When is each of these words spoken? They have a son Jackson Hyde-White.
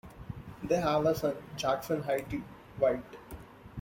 They 0.63 0.77
have 0.81 1.05
a 1.05 1.13
son 1.13 1.35
Jackson 1.57 2.01
Hyde-White. 2.01 3.17